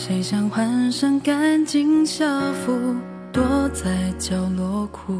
[0.00, 2.94] 谁想换上干净校服，
[3.32, 5.12] 躲在角落哭？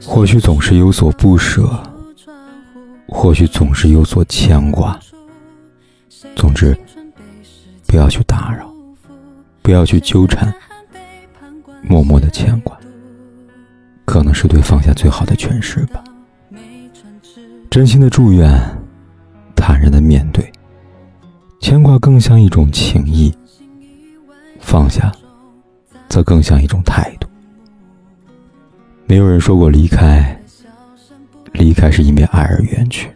[0.00, 1.68] 或许总是有所不舍，
[3.08, 4.96] 或许总是有所牵挂。
[6.36, 6.78] 总之，
[7.88, 8.72] 不要去打扰，
[9.60, 10.54] 不要去纠缠，
[11.82, 12.78] 默默的牵挂，
[14.04, 16.04] 可能是对放下最好的诠释吧。
[17.68, 18.48] 真心的祝愿，
[21.84, 23.30] 挂更像一种情谊，
[24.58, 25.12] 放下，
[26.08, 27.28] 则更像一种态度。
[29.06, 30.34] 没有人说过离开，
[31.52, 33.10] 离开是因为爱而远去。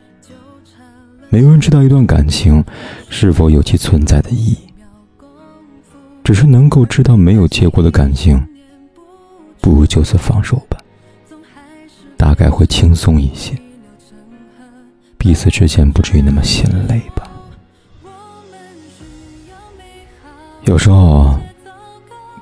[1.31, 2.63] 没有人知道一段感情
[3.09, 4.59] 是否有其存在的意义，
[6.23, 8.39] 只是能够知道没有结果的感情，
[9.63, 10.79] 不如就此放手吧，
[12.19, 13.59] 大概会轻松一些，
[15.17, 17.01] 彼此之间不至于那么心累。
[20.69, 21.35] 有时候，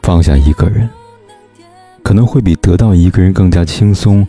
[0.03, 0.91] 放下一个人，
[2.03, 4.27] 可能会比得到一个人更加轻松。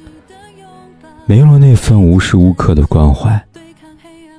[1.26, 3.44] 没有了那份无时无刻的关怀，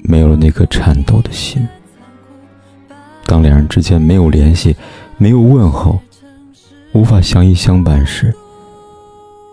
[0.05, 1.67] 没有了那颗颤抖的心。
[3.27, 4.77] 当两人之间没有联系，
[5.17, 6.00] 没有问候，
[6.93, 8.33] 无法相依相伴时，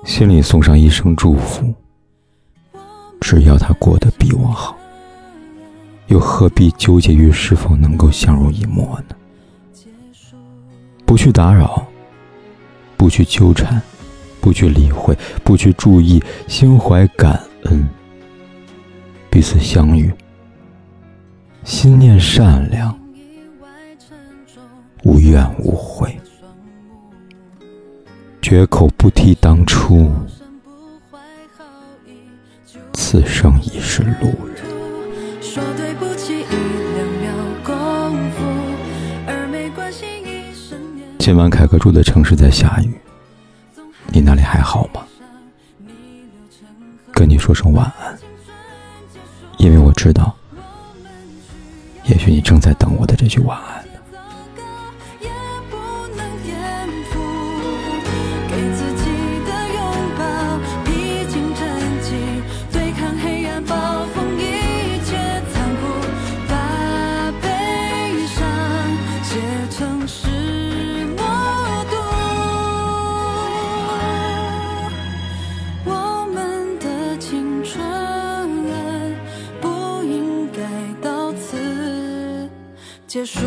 [0.03, 1.73] 心里送上一声祝福。
[3.19, 4.78] 只要他过得比我好，
[6.09, 9.16] 又何必纠结于是否能够相濡以沫呢？
[11.16, 11.88] 不去打扰，
[12.98, 13.81] 不去纠缠，
[14.42, 17.88] 不去理会，不去注意，心怀感恩，
[19.30, 20.14] 彼此相遇，
[21.64, 22.94] 心念善良，
[25.06, 26.20] 无怨无悔，
[28.42, 30.12] 绝口不提当初，
[32.92, 34.66] 此生已是路人。
[41.25, 42.94] 今晚凯哥住的城市在下雨，
[44.09, 45.03] 你那里还好吗？
[47.12, 48.16] 跟你说声晚安，
[49.58, 50.35] 因为我知道，
[52.03, 53.84] 也许你正在等我的这句晚安。
[83.16, 83.40] 结束。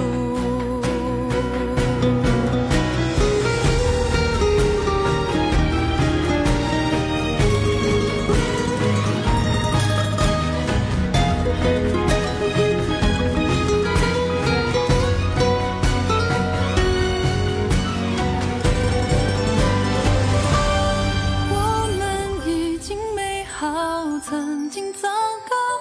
[21.53, 25.11] 我们已经美好曾经糟
[25.47, 25.78] 糕。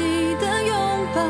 [0.00, 0.74] 你的拥
[1.14, 1.20] 抱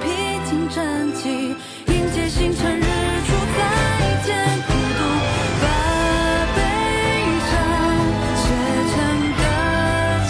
[0.00, 0.04] 披
[0.48, 1.56] 荆斩棘
[1.88, 2.80] 迎接星辰日
[3.26, 3.60] 出再
[4.24, 4.28] 见
[4.66, 5.00] 孤独
[5.60, 5.64] 把
[6.54, 6.58] 悲
[7.50, 7.52] 伤
[8.36, 8.44] 写
[8.92, 8.94] 成
[9.38, 9.42] 歌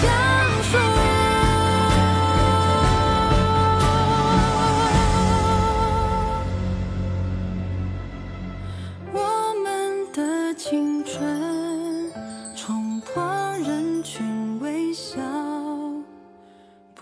[0.03, 0.05] 讲
[0.63, 0.73] 述。
[9.13, 9.17] 我
[9.63, 9.67] 们
[10.13, 10.19] 的
[10.55, 11.52] 青春